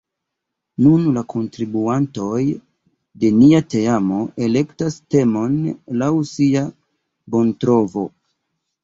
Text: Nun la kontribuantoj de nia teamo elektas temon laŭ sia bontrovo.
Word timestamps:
Nun 0.83 1.03
la 1.17 1.21
kontribuantoj 1.33 2.39
de 3.23 3.31
nia 3.41 3.59
teamo 3.73 4.21
elektas 4.47 4.97
temon 5.17 5.59
laŭ 6.01 6.09
sia 6.31 6.65
bontrovo. 7.37 8.07